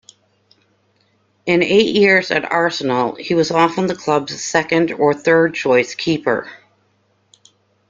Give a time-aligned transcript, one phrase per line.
[1.45, 6.49] In eight years at Arsenal he was often the club's second or third-choice keeper.